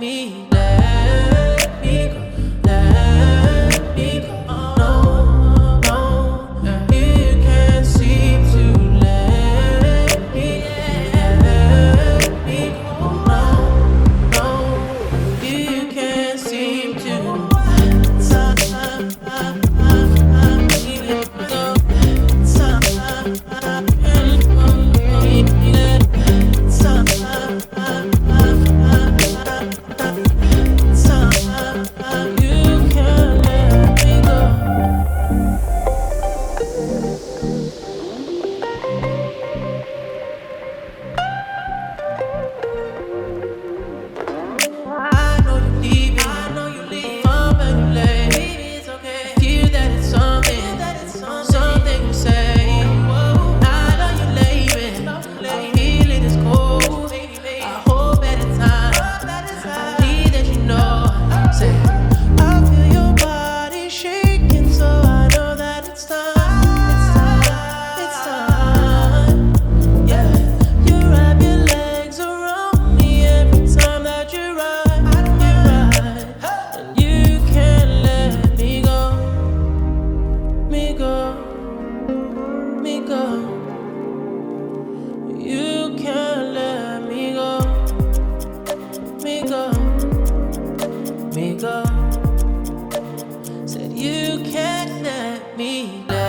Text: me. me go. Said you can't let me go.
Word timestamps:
me. 0.00 0.53
me 91.34 91.54
go. 91.56 91.82
Said 93.66 93.92
you 93.92 94.38
can't 94.44 95.02
let 95.02 95.58
me 95.58 96.04
go. 96.08 96.23